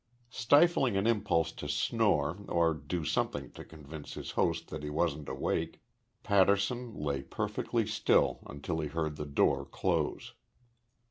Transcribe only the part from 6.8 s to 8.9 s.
lay perfectly still until he